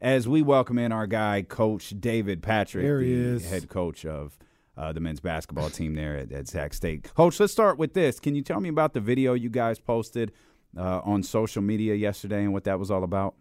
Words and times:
as 0.00 0.26
we 0.26 0.42
welcome 0.42 0.78
in 0.78 0.92
our 0.92 1.06
guy, 1.06 1.42
Coach 1.42 1.94
David 1.98 2.42
Patrick, 2.42 2.84
there 2.84 3.00
he 3.00 3.14
the 3.14 3.36
is. 3.36 3.50
head 3.50 3.68
coach 3.68 4.04
of 4.04 4.38
uh, 4.76 4.92
the 4.92 5.00
men's 5.00 5.20
basketball 5.20 5.68
team 5.68 5.94
there 5.94 6.16
at, 6.16 6.32
at 6.32 6.48
Sac 6.48 6.72
State. 6.72 7.12
Coach, 7.14 7.38
let's 7.38 7.52
start 7.52 7.78
with 7.78 7.92
this. 7.92 8.18
Can 8.18 8.34
you 8.34 8.42
tell 8.42 8.60
me 8.60 8.68
about 8.68 8.94
the 8.94 9.00
video 9.00 9.34
you 9.34 9.50
guys 9.50 9.78
posted 9.78 10.32
uh, 10.76 11.00
on 11.04 11.22
social 11.22 11.62
media 11.62 11.94
yesterday 11.94 12.42
and 12.44 12.52
what 12.52 12.64
that 12.64 12.78
was 12.78 12.90
all 12.90 13.04
about? 13.04 13.34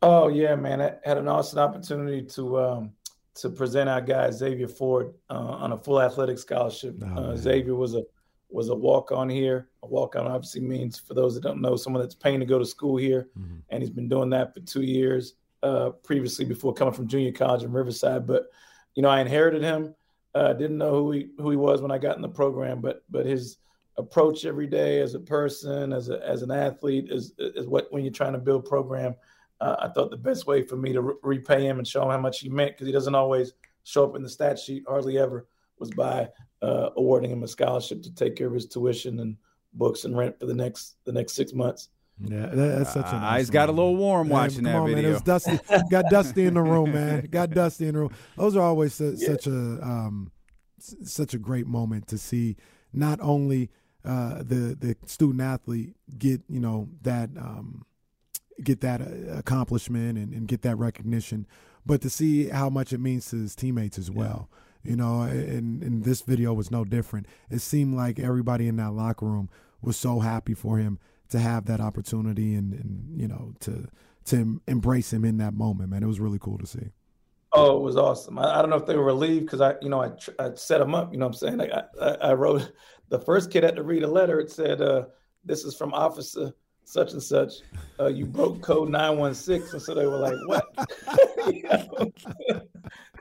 Oh 0.00 0.28
yeah, 0.28 0.54
man! 0.54 0.80
I 0.80 0.94
had 1.04 1.18
an 1.18 1.26
awesome 1.26 1.58
opportunity 1.58 2.22
to 2.22 2.60
um, 2.60 2.92
to 3.34 3.50
present 3.50 3.88
our 3.88 4.00
guy 4.00 4.30
Xavier 4.30 4.68
Ford 4.68 5.12
uh, 5.28 5.34
on 5.34 5.72
a 5.72 5.76
full 5.76 6.00
athletic 6.00 6.38
scholarship. 6.38 7.02
Oh, 7.02 7.32
uh, 7.32 7.36
Xavier 7.36 7.74
was 7.74 7.96
a 7.96 8.04
was 8.48 8.68
a 8.68 8.74
walk 8.76 9.10
on 9.10 9.28
here. 9.28 9.70
A 9.82 9.88
walk 9.88 10.14
on 10.14 10.28
obviously 10.28 10.60
means, 10.60 11.00
for 11.00 11.14
those 11.14 11.34
that 11.34 11.42
don't 11.42 11.60
know, 11.60 11.74
someone 11.74 12.00
that's 12.00 12.14
paying 12.14 12.38
to 12.38 12.46
go 12.46 12.60
to 12.60 12.64
school 12.64 12.96
here, 12.96 13.28
mm-hmm. 13.36 13.56
and 13.70 13.82
he's 13.82 13.90
been 13.90 14.08
doing 14.08 14.30
that 14.30 14.54
for 14.54 14.60
two 14.60 14.82
years 14.82 15.34
uh, 15.62 15.90
previously 16.02 16.44
before 16.44 16.74
coming 16.74 16.94
from 16.94 17.08
junior 17.08 17.32
college 17.32 17.62
in 17.62 17.72
Riverside. 17.72 18.26
But 18.26 18.46
you 18.94 19.02
know, 19.02 19.08
I 19.08 19.20
inherited 19.20 19.62
him. 19.62 19.94
Uh, 20.34 20.52
didn't 20.52 20.78
know 20.78 20.92
who 20.92 21.12
he 21.12 21.28
who 21.38 21.50
he 21.50 21.56
was 21.56 21.80
when 21.82 21.90
I 21.90 21.98
got 21.98 22.16
in 22.16 22.22
the 22.22 22.28
program, 22.28 22.80
but 22.80 23.02
but 23.10 23.26
his 23.26 23.58
approach 23.96 24.44
every 24.44 24.66
day 24.66 25.00
as 25.00 25.14
a 25.14 25.20
person, 25.20 25.92
as 25.92 26.08
a 26.08 26.24
as 26.26 26.42
an 26.42 26.50
athlete, 26.50 27.10
is 27.10 27.32
is 27.38 27.66
what 27.66 27.86
when 27.90 28.04
you're 28.04 28.12
trying 28.12 28.34
to 28.34 28.38
build 28.38 28.64
program 28.64 29.14
uh, 29.60 29.76
I 29.80 29.88
thought 29.88 30.10
the 30.10 30.16
best 30.16 30.46
way 30.46 30.62
for 30.62 30.76
me 30.76 30.92
to 30.92 31.02
re- 31.02 31.14
repay 31.22 31.66
him 31.66 31.78
and 31.78 31.86
show 31.86 32.02
him 32.02 32.10
how 32.10 32.18
much 32.18 32.40
he 32.40 32.48
meant, 32.48 32.72
because 32.72 32.86
he 32.86 32.92
doesn't 32.92 33.14
always 33.14 33.52
show 33.84 34.04
up 34.04 34.16
in 34.16 34.22
the 34.22 34.28
stat 34.28 34.58
sheet, 34.58 34.84
hardly 34.86 35.18
ever, 35.18 35.48
was 35.78 35.90
by 35.90 36.28
uh, 36.62 36.90
awarding 36.96 37.30
him 37.30 37.42
a 37.42 37.48
scholarship 37.48 38.02
to 38.02 38.14
take 38.14 38.36
care 38.36 38.46
of 38.46 38.54
his 38.54 38.66
tuition 38.66 39.20
and 39.20 39.36
books 39.74 40.04
and 40.04 40.16
rent 40.16 40.38
for 40.38 40.46
the 40.46 40.54
next 40.54 40.96
the 41.04 41.12
next 41.12 41.32
six 41.32 41.52
months. 41.52 41.88
Yeah, 42.20 42.46
that's 42.46 42.92
such 42.92 43.06
a. 43.06 43.12
Nice 43.12 43.22
eyes 43.22 43.50
got 43.50 43.68
a 43.68 43.72
little 43.72 43.96
warm 43.96 44.28
watching 44.28 44.64
man, 44.64 44.72
that 44.72 44.78
on, 44.80 44.86
video. 44.88 45.02
Man, 45.02 45.10
it 45.10 45.14
was 45.14 45.22
dusty. 45.22 45.58
got 45.90 46.06
dusty 46.10 46.46
in 46.46 46.54
the 46.54 46.62
room, 46.62 46.92
man. 46.92 47.26
Got 47.30 47.50
dusty 47.50 47.86
in 47.86 47.94
the 47.94 48.00
room. 48.00 48.14
Those 48.36 48.56
are 48.56 48.62
always 48.62 48.94
su- 48.94 49.14
yeah. 49.16 49.28
such 49.28 49.46
a 49.46 49.50
um, 49.50 50.32
such 50.78 51.34
a 51.34 51.38
great 51.38 51.66
moment 51.66 52.08
to 52.08 52.18
see. 52.18 52.56
Not 52.92 53.20
only 53.20 53.70
uh, 54.04 54.38
the 54.38 54.76
the 54.78 54.96
student 55.06 55.42
athlete 55.42 55.94
get 56.18 56.42
you 56.48 56.60
know 56.60 56.88
that 57.02 57.30
um, 57.36 57.84
get 58.62 58.80
that 58.80 59.00
uh, 59.00 59.38
accomplishment 59.38 60.18
and, 60.18 60.32
and, 60.32 60.48
get 60.48 60.62
that 60.62 60.76
recognition, 60.76 61.46
but 61.86 62.00
to 62.02 62.10
see 62.10 62.48
how 62.48 62.68
much 62.68 62.92
it 62.92 62.98
means 62.98 63.30
to 63.30 63.36
his 63.36 63.54
teammates 63.54 63.98
as 63.98 64.10
well. 64.10 64.48
Yeah. 64.50 64.90
You 64.90 64.96
know, 64.96 65.22
and, 65.22 65.82
and 65.82 66.04
this 66.04 66.22
video 66.22 66.54
was 66.54 66.70
no 66.70 66.84
different. 66.84 67.26
It 67.50 67.60
seemed 67.60 67.94
like 67.94 68.18
everybody 68.18 68.68
in 68.68 68.76
that 68.76 68.92
locker 68.92 69.26
room 69.26 69.50
was 69.82 69.96
so 69.96 70.20
happy 70.20 70.54
for 70.54 70.78
him 70.78 70.98
to 71.30 71.38
have 71.38 71.66
that 71.66 71.80
opportunity 71.80 72.54
and, 72.54 72.72
and 72.72 73.20
you 73.20 73.28
know 73.28 73.54
to 73.60 73.88
to 74.26 74.60
embrace 74.66 75.12
him 75.12 75.24
in 75.24 75.38
that 75.38 75.54
moment. 75.54 75.90
Man, 75.90 76.02
it 76.02 76.06
was 76.06 76.20
really 76.20 76.38
cool 76.38 76.58
to 76.58 76.66
see. 76.66 76.90
Oh, 77.52 77.78
it 77.78 77.82
was 77.82 77.96
awesome. 77.96 78.38
I, 78.38 78.58
I 78.58 78.60
don't 78.60 78.70
know 78.70 78.76
if 78.76 78.84
they 78.84 78.96
were 78.96 79.04
relieved 79.04 79.46
because 79.46 79.62
I, 79.62 79.74
you 79.80 79.88
know, 79.88 80.02
I, 80.02 80.10
I 80.38 80.54
set 80.54 80.78
them 80.78 80.94
up. 80.94 81.12
You 81.12 81.18
know 81.18 81.26
what 81.26 81.34
I'm 81.34 81.38
saying? 81.38 81.56
Like 81.56 81.72
I, 81.72 82.08
I, 82.20 82.32
wrote 82.34 82.70
the 83.08 83.18
first 83.18 83.50
kid 83.50 83.62
had 83.62 83.76
to 83.76 83.82
read 83.82 84.02
a 84.02 84.06
letter. 84.06 84.38
It 84.38 84.50
said, 84.50 84.82
uh, 84.82 85.06
"This 85.46 85.64
is 85.64 85.74
from 85.74 85.94
Officer 85.94 86.52
such 86.88 87.12
and 87.12 87.22
such. 87.22 87.52
Uh, 88.00 88.06
you 88.06 88.24
broke 88.24 88.62
code 88.62 88.88
916. 88.88 89.74
And 89.74 89.82
so 89.82 89.94
they 89.94 90.06
were 90.06 90.16
like, 90.16 90.34
what? 90.46 90.64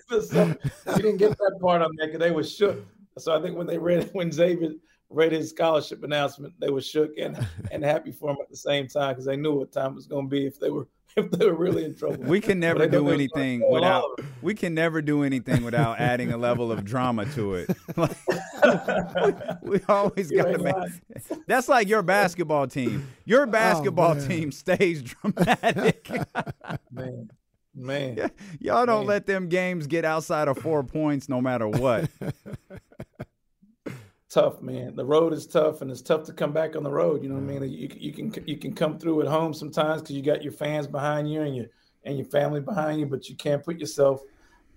so 0.24 0.56
we 0.96 1.02
didn't 1.02 1.18
get 1.18 1.38
that 1.38 1.58
part 1.62 1.82
on 1.82 1.92
there 1.98 2.08
because 2.08 2.22
they 2.22 2.32
were 2.32 2.46
shook. 2.46 2.86
So 3.18 3.38
I 3.38 3.42
think 3.42 3.58
when 3.58 3.68
they 3.68 3.78
read, 3.78 4.10
when 4.14 4.32
Xavier 4.32 4.72
read 5.10 5.32
his 5.32 5.50
scholarship 5.50 6.04
announcement, 6.04 6.54
they 6.60 6.70
were 6.70 6.82
shook 6.82 7.18
and, 7.18 7.38
and 7.72 7.84
happy 7.84 8.12
for 8.12 8.32
him 8.32 8.38
at 8.42 8.50
the 8.50 8.58
same 8.58 8.88
time 8.88 9.10
because 9.10 9.26
they 9.26 9.38
knew 9.38 9.56
what 9.56 9.72
time 9.72 9.92
it 9.92 9.96
was 9.96 10.08
going 10.08 10.26
to 10.26 10.30
be 10.30 10.46
if 10.46 10.60
they 10.60 10.70
were 10.70 10.88
if 11.18 11.32
they 11.32 11.46
were 11.46 11.56
really 11.56 11.86
in 11.86 11.96
trouble. 11.96 12.24
We 12.24 12.40
can 12.42 12.60
never 12.60 12.88
do 12.88 13.10
anything 13.10 13.68
without 13.70 14.20
we 14.42 14.54
can 14.54 14.74
never 14.74 15.02
do 15.02 15.24
anything 15.24 15.64
without 15.64 16.00
adding 16.00 16.32
a 16.32 16.38
level 16.38 16.72
of 16.72 16.86
drama 16.86 17.26
to 17.34 17.56
it. 17.56 17.70
we, 19.64 19.70
we, 19.72 19.80
always 19.88 20.30
got 20.30 20.52
to 20.52 20.60
make 20.60 20.76
That's 21.48 21.70
like 21.70 21.88
your 21.88 22.04
basketball 22.04 22.68
team. 22.68 23.08
Your 23.26 23.44
oh, 23.44 23.48
basketball 23.48 24.16
oh, 24.18 24.28
team 24.28 24.52
stays 24.52 25.02
dramatic. 25.02 26.10
man. 26.92 27.32
Man. 27.74 28.32
Y'all 28.60 28.88
don't 28.88 29.02
man. 29.02 29.08
let 29.08 29.28
them 29.28 29.50
games 29.50 29.86
get 29.86 30.04
outside 30.04 30.48
of 30.48 30.58
4 30.58 30.84
points 30.84 31.30
no 31.30 31.42
matter 31.42 31.68
what 31.68 32.10
tough, 34.38 34.62
man. 34.62 34.96
The 34.96 35.06
road 35.06 35.34
is 35.34 35.48
tough, 35.48 35.82
and 35.82 35.90
it's 35.90 36.04
tough 36.04 36.24
to 36.26 36.34
come 36.34 36.54
back 36.54 36.76
on 36.76 36.84
the 36.84 36.92
road. 36.92 37.24
You 37.24 37.30
know 37.30 37.36
what 37.36 37.56
I 37.56 37.60
mean? 37.60 37.72
You, 37.72 37.90
you 37.98 38.14
can 38.14 38.44
you 38.46 38.58
can 38.58 38.74
come 38.74 39.00
through 39.00 39.22
at 39.22 39.28
home 39.28 39.54
sometimes 39.54 40.02
because 40.02 40.16
you 40.16 40.22
got 40.22 40.44
your 40.44 40.52
fans 40.52 40.86
behind 40.86 41.32
you 41.32 41.42
and 41.42 41.56
your 41.56 41.66
and 42.04 42.18
your 42.18 42.28
family 42.28 42.62
behind 42.62 43.00
you, 43.00 43.08
but 43.08 43.28
you 43.30 43.36
can't 43.36 43.64
put 43.64 43.80
yourself 43.80 44.22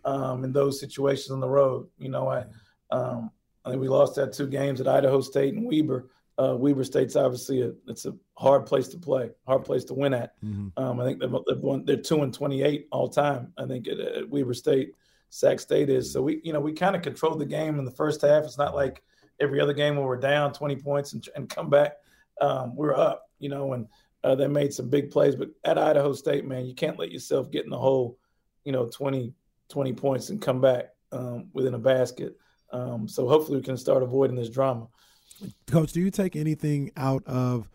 um, 0.06 0.44
in 0.44 0.52
those 0.52 0.80
situations 0.80 1.30
on 1.30 1.40
the 1.40 1.48
road. 1.48 1.86
You 1.98 2.08
know, 2.08 2.28
I 2.28 2.44
um, 2.90 3.30
I 3.64 3.70
think 3.70 3.82
we 3.82 3.88
lost 3.88 4.16
that 4.16 4.32
two 4.32 4.48
games 4.48 4.80
at 4.80 4.88
Idaho 4.88 5.20
State 5.20 5.54
and 5.54 5.66
Weber. 5.66 6.08
Uh, 6.38 6.56
Weber 6.56 6.84
State's 6.84 7.16
obviously 7.16 7.60
a 7.60 7.72
it's 7.86 8.06
a 8.06 8.14
hard 8.38 8.64
place 8.64 8.88
to 8.88 8.98
play, 8.98 9.30
hard 9.46 9.64
place 9.64 9.84
to 9.84 9.94
win 9.94 10.14
at. 10.14 10.40
Mm-hmm. 10.42 10.82
Um, 10.82 11.00
I 11.00 11.04
think 11.04 11.20
they're, 11.20 11.28
they're, 11.28 11.80
they're 11.84 11.96
two 11.96 12.22
and 12.22 12.32
twenty 12.32 12.62
eight 12.62 12.88
all 12.92 13.08
time. 13.10 13.52
I 13.58 13.66
think 13.66 13.88
at, 13.88 14.00
at 14.00 14.30
Weber 14.30 14.54
State, 14.54 14.94
Sac 15.28 15.60
State 15.60 15.90
is. 15.90 16.10
So 16.10 16.22
we 16.22 16.40
you 16.44 16.54
know 16.54 16.60
we 16.60 16.72
kind 16.72 16.96
of 16.96 17.02
controlled 17.02 17.40
the 17.40 17.46
game 17.46 17.78
in 17.78 17.84
the 17.84 17.90
first 17.90 18.22
half. 18.22 18.44
It's 18.44 18.56
not 18.56 18.74
like 18.74 19.02
every 19.40 19.60
other 19.60 19.72
game 19.72 19.96
when 19.96 20.04
we're 20.04 20.16
down 20.16 20.52
20 20.52 20.76
points 20.76 21.12
and, 21.12 21.26
and 21.34 21.48
come 21.48 21.70
back, 21.70 21.94
um, 22.40 22.74
we're 22.76 22.94
up, 22.94 23.30
you 23.38 23.48
know, 23.48 23.72
and 23.72 23.86
uh, 24.22 24.34
they 24.34 24.46
made 24.46 24.72
some 24.72 24.88
big 24.88 25.10
plays. 25.10 25.34
But 25.34 25.48
at 25.64 25.78
Idaho 25.78 26.12
State, 26.12 26.44
man, 26.44 26.66
you 26.66 26.74
can't 26.74 26.98
let 26.98 27.10
yourself 27.10 27.50
get 27.50 27.64
in 27.64 27.70
the 27.70 27.78
hole, 27.78 28.18
you 28.64 28.72
know, 28.72 28.86
20, 28.86 29.32
20 29.68 29.92
points 29.94 30.30
and 30.30 30.40
come 30.40 30.60
back 30.60 30.90
um, 31.12 31.48
within 31.52 31.74
a 31.74 31.78
basket. 31.78 32.36
Um, 32.72 33.08
so 33.08 33.26
hopefully 33.28 33.58
we 33.58 33.64
can 33.64 33.76
start 33.76 34.02
avoiding 34.02 34.36
this 34.36 34.50
drama. 34.50 34.86
Coach, 35.66 35.92
do 35.92 36.00
you 36.00 36.10
take 36.10 36.36
anything 36.36 36.92
out 36.96 37.24
of 37.26 37.68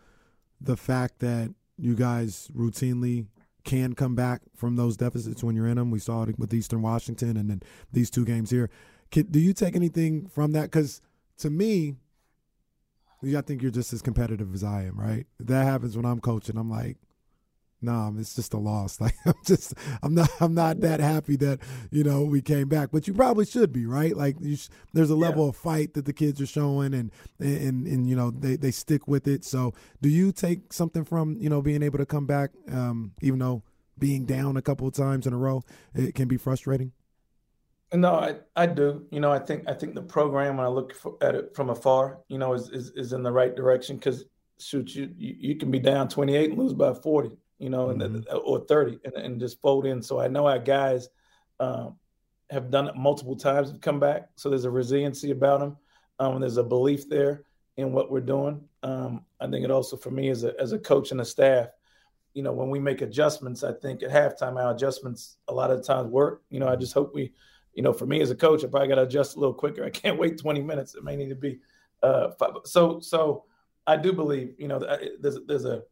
the 0.60 0.76
fact 0.76 1.18
that 1.18 1.52
you 1.76 1.94
guys 1.94 2.48
routinely 2.56 3.26
can 3.64 3.94
come 3.94 4.14
back 4.14 4.42
from 4.54 4.76
those 4.76 4.96
deficits 4.96 5.42
when 5.42 5.56
you're 5.56 5.66
in 5.66 5.76
them? 5.76 5.90
We 5.90 5.98
saw 5.98 6.22
it 6.22 6.38
with 6.38 6.54
Eastern 6.54 6.82
Washington 6.82 7.36
and 7.36 7.50
then 7.50 7.62
these 7.92 8.08
two 8.08 8.24
games 8.24 8.50
here. 8.50 8.70
Can, 9.10 9.26
do 9.26 9.40
you 9.40 9.52
take 9.52 9.76
anything 9.76 10.28
from 10.28 10.52
that? 10.52 10.62
Because– 10.62 11.00
to 11.38 11.50
me, 11.50 11.96
I 13.36 13.40
think 13.40 13.62
you're 13.62 13.70
just 13.70 13.92
as 13.92 14.02
competitive 14.02 14.54
as 14.54 14.62
I 14.62 14.84
am, 14.84 14.98
right? 14.98 15.26
That 15.40 15.64
happens 15.64 15.96
when 15.96 16.06
I'm 16.06 16.20
coaching. 16.20 16.56
I'm 16.56 16.70
like, 16.70 16.98
nah, 17.80 18.10
it's 18.18 18.34
just 18.34 18.54
a 18.54 18.58
loss. 18.58 19.00
Like 19.06 19.14
I'm 19.24 19.34
just, 19.44 19.74
I'm 20.02 20.14
not, 20.14 20.30
I'm 20.40 20.54
not 20.54 20.80
that 20.80 21.00
happy 21.00 21.36
that 21.36 21.60
you 21.90 22.02
know 22.02 22.24
we 22.24 22.42
came 22.42 22.68
back. 22.68 22.90
But 22.92 23.06
you 23.06 23.14
probably 23.14 23.46
should 23.46 23.72
be, 23.72 23.86
right? 23.86 24.16
Like 24.16 24.36
sh- 24.54 24.68
there's 24.92 25.10
a 25.10 25.16
level 25.16 25.44
yeah. 25.44 25.48
of 25.50 25.56
fight 25.56 25.94
that 25.94 26.04
the 26.04 26.12
kids 26.12 26.40
are 26.40 26.46
showing, 26.46 26.94
and 26.94 27.10
and 27.38 27.86
and 27.86 28.08
you 28.08 28.16
know 28.16 28.30
they 28.30 28.56
they 28.56 28.70
stick 28.70 29.06
with 29.06 29.26
it. 29.26 29.44
So 29.44 29.74
do 30.02 30.08
you 30.08 30.32
take 30.32 30.72
something 30.72 31.04
from 31.04 31.36
you 31.40 31.48
know 31.48 31.62
being 31.62 31.82
able 31.82 31.98
to 31.98 32.06
come 32.06 32.26
back, 32.26 32.50
um, 32.70 33.12
even 33.22 33.38
though 33.38 33.62
being 33.98 34.26
down 34.26 34.56
a 34.56 34.62
couple 34.62 34.86
of 34.86 34.94
times 34.94 35.26
in 35.26 35.32
a 35.32 35.38
row, 35.38 35.62
it 35.94 36.14
can 36.14 36.28
be 36.28 36.36
frustrating? 36.36 36.92
No, 37.94 38.14
I, 38.14 38.36
I 38.56 38.66
do. 38.66 39.06
You 39.10 39.20
know, 39.20 39.30
I 39.30 39.38
think 39.38 39.64
I 39.68 39.72
think 39.72 39.94
the 39.94 40.02
program 40.02 40.56
when 40.56 40.66
I 40.66 40.68
look 40.68 40.94
for, 40.94 41.16
at 41.20 41.34
it 41.34 41.54
from 41.54 41.70
afar, 41.70 42.18
you 42.28 42.38
know, 42.38 42.52
is 42.52 42.68
is, 42.70 42.90
is 42.90 43.12
in 43.12 43.22
the 43.22 43.32
right 43.32 43.54
direction 43.54 43.96
because 43.96 44.24
shoot, 44.58 44.94
you, 44.94 45.10
you, 45.16 45.36
you 45.38 45.54
can 45.56 45.70
be 45.70 45.78
down 45.78 46.08
28 46.08 46.50
and 46.50 46.58
lose 46.58 46.72
by 46.72 46.92
40, 46.92 47.36
you 47.58 47.70
know, 47.70 47.88
mm-hmm. 47.88 48.00
and 48.00 48.28
or 48.44 48.64
30 48.66 48.98
and, 49.04 49.14
and 49.14 49.40
just 49.40 49.60
fold 49.60 49.86
in. 49.86 50.02
So 50.02 50.20
I 50.20 50.28
know 50.28 50.46
our 50.46 50.58
guys 50.58 51.08
um, 51.60 51.96
have 52.50 52.70
done 52.70 52.88
it 52.88 52.96
multiple 52.96 53.36
times 53.36 53.70
and 53.70 53.80
come 53.80 54.00
back. 54.00 54.28
So 54.36 54.48
there's 54.48 54.64
a 54.64 54.70
resiliency 54.70 55.30
about 55.30 55.60
them. 55.60 55.76
Um, 56.18 56.34
and 56.34 56.42
there's 56.42 56.56
a 56.56 56.64
belief 56.64 57.08
there 57.08 57.44
in 57.76 57.92
what 57.92 58.10
we're 58.10 58.20
doing. 58.20 58.62
Um, 58.82 59.24
I 59.40 59.46
think 59.48 59.64
it 59.64 59.70
also 59.70 59.96
for 59.96 60.10
me 60.10 60.30
as 60.30 60.44
a 60.44 60.58
as 60.58 60.72
a 60.72 60.78
coach 60.78 61.12
and 61.12 61.20
a 61.20 61.24
staff, 61.24 61.68
you 62.34 62.42
know, 62.42 62.52
when 62.52 62.70
we 62.70 62.78
make 62.78 63.02
adjustments, 63.02 63.62
I 63.62 63.72
think 63.72 64.02
at 64.02 64.10
halftime 64.10 64.56
our 64.56 64.74
adjustments 64.74 65.36
a 65.48 65.54
lot 65.54 65.70
of 65.70 65.84
times 65.84 66.08
work. 66.08 66.42
You 66.50 66.60
know, 66.60 66.68
I 66.68 66.76
just 66.76 66.94
hope 66.94 67.14
we 67.14 67.32
you 67.76 67.82
know, 67.82 67.92
for 67.92 68.06
me 68.06 68.20
as 68.22 68.30
a 68.30 68.34
coach, 68.34 68.64
I 68.64 68.68
probably 68.68 68.88
got 68.88 68.96
to 68.96 69.02
adjust 69.02 69.36
a 69.36 69.38
little 69.38 69.54
quicker. 69.54 69.84
I 69.84 69.90
can't 69.90 70.18
wait 70.18 70.38
20 70.38 70.62
minutes. 70.62 70.94
It 70.94 71.04
may 71.04 71.14
need 71.14 71.28
to 71.28 71.36
be 71.36 71.60
uh, 72.02 72.30
five. 72.38 72.54
so. 72.64 72.98
So 72.98 73.44
I 73.86 73.96
do 73.96 74.12
believe, 74.12 74.54
you 74.58 74.66
know, 74.66 74.80
there's 75.20 75.38
there's 75.46 75.64
a 75.64 75.82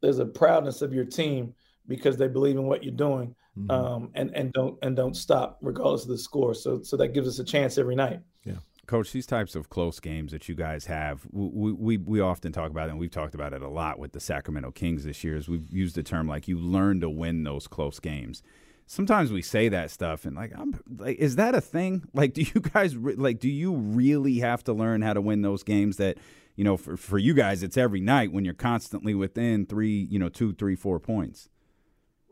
there's 0.00 0.20
a 0.20 0.26
proudness 0.26 0.82
of 0.82 0.92
your 0.92 1.04
team 1.04 1.54
because 1.88 2.16
they 2.16 2.28
believe 2.28 2.56
in 2.56 2.64
what 2.64 2.84
you're 2.84 2.94
doing, 2.94 3.34
mm-hmm. 3.58 3.70
um, 3.70 4.10
and 4.14 4.30
and 4.36 4.52
don't 4.52 4.78
and 4.82 4.94
don't 4.94 5.16
stop 5.16 5.58
regardless 5.60 6.02
of 6.02 6.10
the 6.10 6.18
score. 6.18 6.54
So 6.54 6.82
so 6.82 6.96
that 6.98 7.08
gives 7.08 7.26
us 7.26 7.38
a 7.38 7.44
chance 7.44 7.78
every 7.78 7.96
night. 7.96 8.20
Yeah. 8.44 8.58
Coach, 8.86 9.12
these 9.12 9.26
types 9.26 9.54
of 9.54 9.68
close 9.68 10.00
games 10.00 10.32
that 10.32 10.48
you 10.48 10.54
guys 10.54 10.86
have, 10.86 11.26
we, 11.30 11.72
we, 11.72 11.96
we 11.98 12.20
often 12.20 12.52
talk 12.52 12.70
about 12.70 12.88
it, 12.88 12.92
and 12.92 12.98
we've 12.98 13.10
talked 13.10 13.34
about 13.34 13.52
it 13.52 13.60
a 13.60 13.68
lot 13.68 13.98
with 13.98 14.12
the 14.12 14.20
Sacramento 14.20 14.70
Kings 14.70 15.04
this 15.04 15.22
year. 15.22 15.36
Is 15.36 15.48
we've 15.48 15.70
used 15.70 15.94
the 15.94 16.02
term 16.02 16.26
like 16.26 16.48
you 16.48 16.58
learn 16.58 17.00
to 17.00 17.10
win 17.10 17.42
those 17.42 17.66
close 17.66 17.98
games 17.98 18.42
sometimes 18.88 19.30
we 19.30 19.42
say 19.42 19.68
that 19.68 19.90
stuff 19.90 20.24
and 20.24 20.34
like 20.34 20.50
I'm 20.56 20.80
like 20.96 21.18
is 21.18 21.36
that 21.36 21.54
a 21.54 21.60
thing? 21.60 22.02
Like 22.14 22.32
do 22.32 22.42
you 22.42 22.60
guys 22.60 22.96
like 22.96 23.38
do 23.38 23.48
you 23.48 23.74
really 23.74 24.40
have 24.40 24.64
to 24.64 24.72
learn 24.72 25.02
how 25.02 25.12
to 25.12 25.20
win 25.20 25.42
those 25.42 25.62
games 25.62 25.98
that 25.98 26.18
you 26.56 26.64
know 26.64 26.76
for 26.76 26.96
for 26.96 27.18
you 27.18 27.34
guys 27.34 27.62
it's 27.62 27.76
every 27.76 28.00
night 28.00 28.32
when 28.32 28.44
you're 28.44 28.54
constantly 28.54 29.14
within 29.14 29.66
three 29.66 30.08
you 30.10 30.18
know 30.18 30.28
two 30.28 30.52
three 30.52 30.74
four 30.74 30.98
points. 30.98 31.48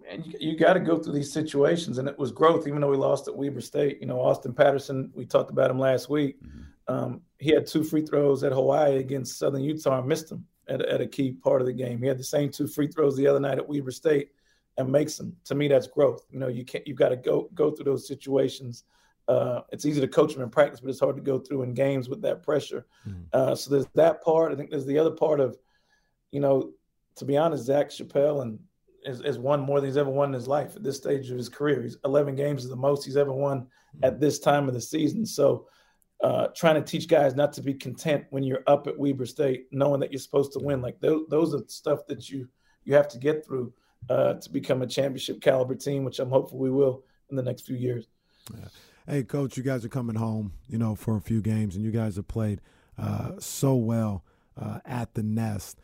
and 0.09 0.27
you, 0.27 0.33
you 0.41 0.59
got 0.59 0.73
to 0.73 0.81
go 0.81 0.99
through 0.99 1.13
these 1.13 1.33
situations, 1.33 1.99
and 1.99 2.09
it 2.09 2.19
was 2.19 2.33
growth. 2.33 2.67
Even 2.67 2.81
though 2.81 2.91
we 2.91 2.97
lost 2.97 3.29
at 3.29 3.37
Weber 3.37 3.61
State, 3.61 4.01
you 4.01 4.07
know, 4.07 4.21
Austin 4.21 4.55
Patterson. 4.55 5.13
We 5.15 5.27
talked 5.27 5.51
about 5.51 5.71
him 5.71 5.79
last 5.79 6.09
week. 6.09 6.43
Mm-hmm. 6.43 6.63
Um, 6.89 7.21
he 7.39 7.51
had 7.51 7.67
two 7.67 7.85
free 7.85 8.05
throws 8.07 8.45
at 8.45 8.53
Hawaii 8.53 8.97
against 8.97 9.39
Southern 9.39 9.63
Utah 9.63 9.99
and 9.99 10.09
missed 10.09 10.29
them 10.31 10.47
at, 10.69 10.81
at 10.83 11.01
a 11.01 11.07
key 11.07 11.33
part 11.33 11.61
of 11.61 11.67
the 11.67 11.73
game. 11.73 12.01
He 12.01 12.07
had 12.07 12.19
the 12.19 12.25
same 12.25 12.51
two 12.51 12.67
free 12.67 12.89
throws 12.89 13.17
the 13.17 13.27
other 13.27 13.41
night 13.41 13.59
at 13.59 13.69
Weber 13.69 13.91
State 13.91 14.31
and 14.79 14.91
makes 14.91 15.17
them. 15.17 15.37
To 15.45 15.55
me, 15.55 15.69
that's 15.69 15.87
growth. 15.87 16.27
You 16.31 16.39
know, 16.39 16.49
you 16.49 16.65
can't. 16.65 16.87
You've 16.87 16.99
got 16.99 17.11
to 17.11 17.17
go 17.17 17.49
go 17.55 17.71
through 17.71 17.85
those 17.85 18.07
situations. 18.07 18.85
Uh, 19.29 19.63
it's 19.73 19.85
easy 19.85 20.01
to 20.01 20.09
coach 20.09 20.35
them 20.35 20.43
in 20.43 20.51
practice, 20.51 20.81
but 20.81 20.91
it's 20.91 21.01
hard 21.01 21.17
to 21.17 21.23
go 21.23 21.39
through 21.39 21.63
in 21.63 21.75
games 21.75 22.09
with 22.09 22.23
that 22.23 22.43
pressure. 22.43 22.87
Mm-hmm. 23.09 23.23
Uh, 23.33 23.55
so 23.57 23.71
there's 23.71 23.89
that 23.95 24.23
part. 24.23 24.53
I 24.53 24.55
think 24.55 24.71
there's 24.71 24.87
the 24.87 24.99
other 24.99 25.11
part 25.11 25.41
of, 25.41 25.57
you 26.31 26.39
know, 26.39 26.73
to 27.17 27.25
be 27.25 27.37
honest, 27.37 27.65
Zach 27.65 27.91
Chappell 27.91 28.43
and 28.43 28.59
has, 29.05 29.21
has 29.23 29.39
won 29.39 29.61
more 29.61 29.81
than 29.81 29.89
he's 29.89 29.97
ever 29.97 30.11
won 30.11 30.29
in 30.29 30.35
his 30.35 30.47
life 30.47 30.77
at 30.77 30.85
this 30.85 30.97
stage 30.97 31.29
of 31.31 31.39
his 31.39 31.49
career. 31.49 31.83
He's 31.83 31.97
11 32.05 32.37
games 32.37 32.63
is 32.63 32.71
the 32.71 32.77
most 32.77 33.05
he's 33.05 33.17
ever 33.17 33.33
won 33.33 33.63
mm-hmm. 33.63 34.05
at 34.05 34.21
this 34.21 34.39
time 34.39 34.69
of 34.69 34.75
the 34.75 34.81
season. 34.81 35.27
So 35.27 35.67
uh, 36.23 36.49
trying 36.55 36.77
to 36.77 36.83
teach 36.83 37.09
guys 37.09 37.35
not 37.35 37.53
to 37.55 37.63
be 37.63 37.75
content 37.75 38.25
when 38.31 38.43
you're 38.43 38.63
up 38.69 38.87
at 38.87 38.97
Weber 38.97 39.27
State, 39.27 39.67
knowing 39.73 40.01
that 40.01 40.13
you're 40.13 40.21
supposed 40.21 40.53
to 40.53 40.61
win. 40.61 40.81
Like 40.81 41.01
those, 41.01 41.27
those 41.29 41.53
are 41.53 41.63
stuff 41.67 42.07
that 42.07 42.31
you 42.31 42.49
you 42.85 42.95
have 42.95 43.09
to 43.09 43.19
get 43.19 43.45
through 43.45 43.73
uh, 44.09 44.35
to 44.35 44.51
become 44.51 44.83
a 44.83 44.87
championship 44.87 45.41
caliber 45.41 45.75
team, 45.75 46.05
which 46.05 46.19
I'm 46.19 46.31
hopeful 46.31 46.59
we 46.59 46.71
will 46.71 47.05
in 47.31 47.37
the 47.37 47.43
next 47.43 47.63
few 47.63 47.77
years. 47.77 48.07
Yeah. 48.53 48.69
Hey, 49.07 49.23
coach, 49.23 49.57
you 49.57 49.63
guys 49.63 49.85
are 49.85 49.89
coming 49.89 50.17
home, 50.17 50.53
you 50.69 50.79
know, 50.79 50.95
for 50.95 51.17
a 51.17 51.21
few 51.21 51.41
games, 51.41 51.77
and 51.77 51.85
you 51.85 51.91
guys 51.91 52.17
have 52.17 52.29
played 52.29 52.61
uh, 52.99 53.33
so 53.39 53.75
well 53.75 54.25
uh, 54.61 54.81
at 54.85 55.15
the 55.15 55.23
Nest. 55.23 55.79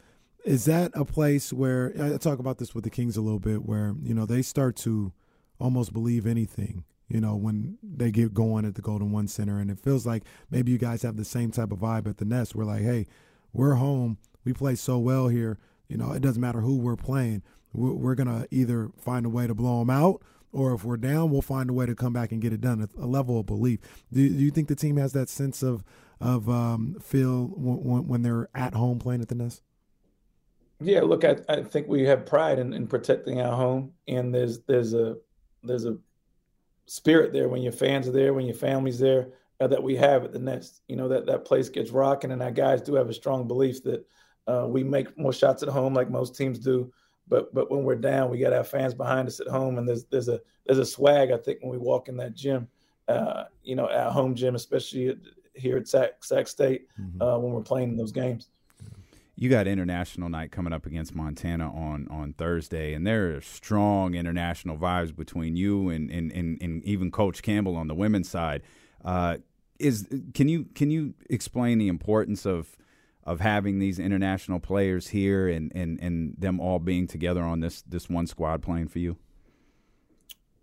Is 0.44 0.64
that 0.64 0.91
a 0.94 1.05
place 1.05 1.53
where 1.53 1.93
I 2.00 2.17
talk 2.17 2.41
about 2.41 2.59
this 2.59 2.75
with 2.75 2.82
the 2.82 2.91
Kings 2.91 3.17
a 3.17 3.20
little 3.20 3.38
bit, 3.38 3.64
where 3.64 3.94
you 4.03 4.12
know 4.12 4.26
they 4.26 4.43
start 4.43 4.75
to 4.79 5.12
almost 5.61 5.93
believe 5.93 6.26
anything 6.26 6.85
you 7.12 7.20
know, 7.20 7.37
when 7.37 7.76
they 7.82 8.11
get 8.11 8.32
going 8.32 8.64
at 8.64 8.75
the 8.75 8.81
Golden 8.81 9.12
One 9.12 9.29
Center. 9.29 9.59
And 9.59 9.70
it 9.70 9.79
feels 9.79 10.06
like 10.06 10.23
maybe 10.50 10.73
you 10.73 10.79
guys 10.79 11.03
have 11.03 11.19
the 11.19 11.26
same 11.26 11.50
type 11.50 11.70
of 11.70 11.81
vibe 11.81 12.06
at 12.06 12.17
the 12.17 12.25
Nest. 12.25 12.55
We're 12.55 12.64
like, 12.64 12.81
hey, 12.81 13.06
we're 13.53 13.75
home. 13.75 14.17
We 14.47 14.55
play 14.55 14.76
so 14.76 14.99
well 14.99 15.29
here. 15.29 15.59
You 15.88 15.99
know, 15.99 16.12
it 16.12 16.23
doesn't 16.23 16.41
matter 16.41 16.62
who 16.62 16.79
we're 16.79 16.97
playing. 16.97 17.43
We're, 17.72 18.14
going 18.14 18.28
to 18.28 18.46
either 18.50 18.90
find 18.98 19.24
a 19.24 19.28
way 19.28 19.46
to 19.46 19.54
blow 19.54 19.78
them 19.80 19.90
out, 19.90 20.22
or 20.52 20.74
if 20.74 20.84
we're 20.84 20.98
down, 20.98 21.30
we'll 21.30 21.42
find 21.42 21.70
a 21.70 21.72
way 21.72 21.86
to 21.86 21.94
come 21.94 22.12
back 22.12 22.32
and 22.32 22.40
get 22.40 22.52
it 22.52 22.60
done. 22.60 22.86
A, 22.98 23.06
level 23.06 23.40
of 23.40 23.46
belief. 23.46 23.80
Do, 24.12 24.28
do, 24.28 24.34
you 24.34 24.50
think 24.50 24.69
the 24.69 24.76
team 24.76 24.96
has 24.98 25.12
that 25.12 25.28
sense 25.28 25.62
of 25.62 25.84
of 26.20 26.48
um, 26.48 26.96
feel 27.00 27.46
when, 27.56 28.06
when 28.06 28.22
they're 28.22 28.48
at 28.54 28.74
home 28.74 28.98
playing 28.98 29.22
at 29.22 29.28
the 29.28 29.34
Nest? 29.34 29.62
Yeah, 30.80 31.00
look, 31.00 31.24
I, 31.24 31.36
I 31.48 31.62
think 31.62 31.88
we 31.88 32.02
have 32.02 32.26
pride 32.26 32.58
in, 32.58 32.72
in 32.72 32.86
protecting 32.86 33.40
our 33.40 33.56
home, 33.56 33.92
and 34.06 34.34
there's 34.34 34.60
there's 34.60 34.94
a 34.94 35.16
there's 35.62 35.86
a 35.86 35.96
spirit 36.86 37.32
there 37.32 37.48
when 37.48 37.62
your 37.62 37.72
fans 37.72 38.08
are 38.08 38.12
there, 38.12 38.34
when 38.34 38.46
your 38.46 38.54
family's 38.54 38.98
there, 38.98 39.28
uh, 39.60 39.66
that 39.68 39.82
we 39.82 39.96
have 39.96 40.25
at 40.25 40.32
the 40.32 40.38
Nest. 40.38 40.82
You 40.88 40.96
know 40.96 41.08
that 41.08 41.26
that 41.26 41.44
place 41.44 41.68
gets 41.68 41.90
rocking, 41.90 42.32
and 42.32 42.42
our 42.42 42.50
guys 42.50 42.82
do 42.82 42.94
have 42.94 43.08
a 43.08 43.14
strong 43.14 43.46
belief 43.46 43.82
that 43.84 44.06
uh, 44.46 44.66
we 44.68 44.82
make 44.82 45.16
more 45.16 45.32
shots 45.32 45.62
at 45.62 45.68
home, 45.68 45.94
like 45.94 46.10
most 46.10 46.36
teams 46.36 46.58
do. 46.58 46.92
But 47.32 47.55
but 47.55 47.70
when 47.70 47.82
we're 47.82 47.96
down, 47.96 48.31
we 48.31 48.38
got 48.38 48.52
our 48.52 48.62
fans 48.62 48.93
behind 48.93 49.26
us 49.26 49.40
at 49.40 49.49
home, 49.49 49.79
and 49.79 49.88
there's 49.88 50.05
there's 50.05 50.29
a 50.29 50.38
there's 50.67 50.79
a 50.79 50.84
swag 50.84 51.31
I 51.31 51.38
think 51.38 51.61
when 51.62 51.70
we 51.73 51.79
walk 51.79 52.11
in 52.11 52.19
that 52.19 52.34
gym, 52.34 52.69
uh, 53.08 53.44
you 53.62 53.75
know, 53.75 53.88
our 53.88 54.11
home 54.11 54.34
gym, 54.34 54.55
especially 54.55 55.17
here 55.55 55.79
at 55.79 55.88
Sac, 55.88 56.23
Sac 56.23 56.46
State, 56.46 56.88
mm-hmm. 57.00 57.23
Uh, 57.23 57.38
when 57.38 57.52
we're 57.52 57.62
playing 57.62 57.88
in 57.88 57.96
those 57.96 58.12
games 58.12 58.49
you 59.34 59.49
got 59.49 59.67
international 59.67 60.29
night 60.29 60.52
coming 60.52 60.73
up 60.73 60.84
against 60.84 61.14
Montana 61.14 61.75
on 61.75 62.06
on 62.11 62.34
Thursday, 62.34 62.93
and 62.93 63.06
there 63.06 63.35
are 63.35 63.40
strong 63.40 64.14
international 64.14 64.76
vibes 64.76 65.17
between 65.17 65.56
you 65.56 65.88
and 65.88 66.11
and, 66.11 66.31
and, 66.32 66.62
and 66.62 66.85
even 66.85 67.11
Coach 67.11 67.43
Campbell 67.43 67.76
on 67.76 67.88
the 67.88 67.94
women's 67.94 68.28
side. 68.28 68.62
Uh, 69.05 69.38
is 69.78 70.06
can 70.35 70.49
you 70.49 70.67
can 70.75 70.90
you 70.90 71.14
explain 71.31 71.78
the 71.78 71.88
importance 71.88 72.44
of 72.44 72.76
of 73.24 73.40
having 73.40 73.78
these 73.78 73.98
international 73.98 74.58
players 74.58 75.08
here 75.08 75.48
and, 75.48 75.70
and, 75.74 76.00
and 76.00 76.34
them 76.38 76.60
all 76.60 76.78
being 76.78 77.06
together 77.06 77.42
on 77.42 77.60
this 77.60 77.82
this 77.82 78.08
one 78.08 78.26
squad 78.26 78.62
playing 78.62 78.88
for 78.88 78.98
you? 78.98 79.16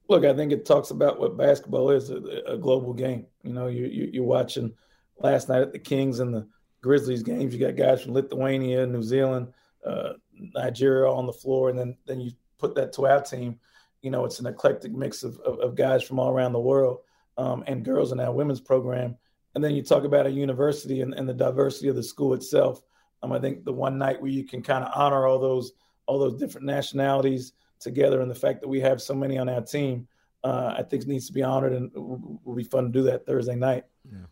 Look, 0.09 0.25
I 0.25 0.33
think 0.33 0.51
it 0.51 0.65
talks 0.65 0.89
about 0.89 1.19
what 1.19 1.37
basketball 1.37 1.91
is 1.91 2.09
a, 2.09 2.17
a 2.47 2.57
global 2.57 2.93
game. 2.93 3.27
You 3.43 3.53
know, 3.53 3.67
you, 3.67 3.85
you 3.85 4.09
you're 4.13 4.23
watching 4.23 4.73
last 5.19 5.49
night 5.49 5.61
at 5.61 5.71
the 5.71 5.79
Kings 5.79 6.19
and 6.19 6.33
the 6.33 6.47
Grizzlies 6.81 7.23
games. 7.23 7.53
You 7.53 7.59
got 7.59 7.75
guys 7.75 8.01
from 8.01 8.13
Lithuania, 8.13 8.85
New 8.87 9.03
Zealand, 9.03 9.53
uh, 9.85 10.13
Nigeria 10.33 11.09
on 11.09 11.25
the 11.25 11.33
floor, 11.33 11.69
and 11.69 11.77
then 11.77 11.95
then 12.05 12.19
you 12.19 12.31
put 12.57 12.75
that 12.75 12.93
to 12.93 13.07
our 13.07 13.21
team. 13.21 13.59
You 14.01 14.11
know, 14.11 14.25
it's 14.25 14.39
an 14.39 14.47
eclectic 14.47 14.93
mix 14.93 15.23
of, 15.23 15.39
of, 15.39 15.59
of 15.59 15.75
guys 15.75 16.03
from 16.03 16.19
all 16.19 16.31
around 16.31 16.53
the 16.53 16.59
world 16.59 16.99
um, 17.37 17.63
and 17.67 17.85
girls 17.85 18.11
in 18.11 18.19
our 18.19 18.33
women's 18.33 18.61
program. 18.61 19.17
And 19.55 19.63
then 19.63 19.75
you 19.75 19.83
talk 19.83 20.03
about 20.03 20.27
a 20.27 20.31
university 20.31 21.01
and, 21.01 21.13
and 21.13 21.27
the 21.27 21.33
diversity 21.33 21.87
of 21.87 21.95
the 21.95 22.03
school 22.03 22.33
itself. 22.33 22.83
Um, 23.23 23.31
I 23.33 23.39
think 23.39 23.65
the 23.65 23.73
one 23.73 23.97
night 23.97 24.21
where 24.21 24.31
you 24.31 24.43
can 24.43 24.61
kind 24.61 24.83
of 24.83 24.91
honor 24.95 25.25
all 25.27 25.39
those 25.39 25.73
all 26.05 26.17
those 26.17 26.39
different 26.39 26.65
nationalities 26.65 27.53
together, 27.79 28.21
and 28.21 28.31
the 28.31 28.35
fact 28.35 28.61
that 28.61 28.67
we 28.67 28.79
have 28.79 29.01
so 29.01 29.13
many 29.13 29.37
on 29.37 29.47
our 29.47 29.61
team, 29.61 30.07
uh, 30.43 30.73
I 30.77 30.83
think 30.83 31.05
needs 31.05 31.27
to 31.27 31.33
be 31.33 31.43
honored, 31.43 31.73
and 31.73 31.91
will 31.93 32.55
be 32.55 32.63
fun 32.63 32.85
to 32.85 32.89
do 32.89 33.03
that 33.03 33.25
Thursday 33.25 33.55
night. 33.55 33.85
Yeah. 34.11 34.25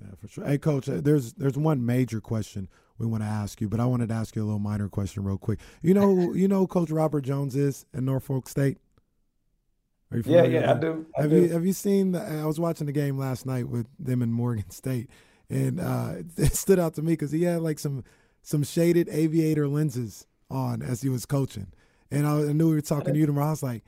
Yeah, 0.00 0.14
for 0.20 0.28
sure. 0.28 0.44
Hey, 0.44 0.58
coach, 0.58 0.88
uh, 0.88 1.00
there's 1.00 1.32
there's 1.34 1.58
one 1.58 1.84
major 1.84 2.20
question 2.20 2.68
we 2.98 3.06
want 3.06 3.22
to 3.22 3.28
ask 3.28 3.60
you, 3.60 3.68
but 3.68 3.80
I 3.80 3.86
wanted 3.86 4.08
to 4.08 4.14
ask 4.14 4.36
you 4.36 4.42
a 4.42 4.44
little 4.44 4.58
minor 4.58 4.88
question 4.88 5.24
real 5.24 5.38
quick. 5.38 5.60
You 5.82 5.94
know, 5.94 6.32
you 6.32 6.48
know, 6.48 6.66
Coach 6.66 6.90
Robert 6.90 7.22
Jones 7.22 7.56
is 7.56 7.86
in 7.92 8.04
Norfolk 8.04 8.48
State. 8.48 8.78
Yeah, 10.12 10.44
yeah, 10.44 10.70
I 10.70 10.74
do. 10.74 11.06
I 11.16 11.22
have 11.22 11.30
do. 11.30 11.36
you 11.36 11.48
have 11.50 11.66
you 11.66 11.72
seen? 11.72 12.12
The, 12.12 12.22
I 12.22 12.46
was 12.46 12.58
watching 12.58 12.86
the 12.86 12.92
game 12.92 13.18
last 13.18 13.46
night 13.46 13.68
with 13.68 13.86
them 13.98 14.22
in 14.22 14.32
Morgan 14.32 14.70
State, 14.70 15.10
and 15.50 15.80
uh, 15.80 16.14
it 16.36 16.54
stood 16.54 16.78
out 16.78 16.94
to 16.94 17.02
me 17.02 17.12
because 17.12 17.30
he 17.30 17.44
had 17.44 17.60
like 17.60 17.78
some 17.78 18.04
some 18.42 18.62
shaded 18.62 19.08
aviator 19.10 19.68
lenses 19.68 20.26
on 20.50 20.82
as 20.82 21.02
he 21.02 21.08
was 21.08 21.26
coaching, 21.26 21.68
and 22.10 22.26
I, 22.26 22.48
I 22.48 22.52
knew 22.52 22.68
we 22.68 22.76
were 22.76 22.80
talking 22.80 23.14
to 23.14 23.20
you 23.20 23.26
tomorrow. 23.26 23.48
I 23.48 23.50
was 23.50 23.62
like, 23.62 23.84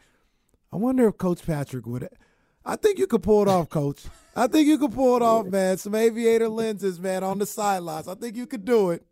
I 0.72 0.76
wonder 0.76 1.08
if 1.08 1.16
Coach 1.16 1.46
Patrick 1.46 1.86
would. 1.86 2.08
I 2.64 2.76
think 2.76 2.98
you 2.98 3.06
could 3.06 3.22
pull 3.22 3.42
it 3.42 3.48
off, 3.48 3.70
Coach. 3.70 4.04
I 4.36 4.46
think 4.46 4.68
you 4.68 4.78
could 4.78 4.92
pull 4.92 5.16
it 5.16 5.22
off, 5.22 5.46
man. 5.50 5.78
Some 5.78 5.94
aviator 5.94 6.48
lenses, 6.48 7.00
man, 7.00 7.24
on 7.24 7.38
the 7.38 7.46
sidelines. 7.46 8.08
I 8.08 8.14
think 8.14 8.36
you 8.36 8.46
could 8.46 8.64
do 8.64 8.90
it. 8.90 9.04